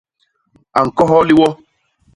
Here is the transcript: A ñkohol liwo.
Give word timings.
A 0.77 0.79
ñkohol 0.87 1.23
liwo. 1.29 1.47